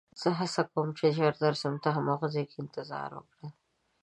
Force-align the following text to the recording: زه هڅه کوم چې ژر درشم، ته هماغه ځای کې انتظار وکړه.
زه 0.21 0.29
هڅه 0.39 0.61
کوم 0.71 0.87
چې 0.97 1.05
ژر 1.17 1.33
درشم، 1.43 1.73
ته 1.83 1.89
هماغه 1.97 2.27
ځای 2.33 2.45
کې 2.49 2.57
انتظار 2.63 3.09
وکړه. 3.15 3.47